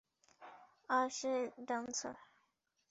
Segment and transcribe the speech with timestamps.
[0.89, 1.33] আর সে
[1.67, 2.15] ড্যান্সার।